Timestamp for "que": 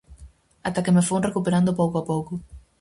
0.87-0.95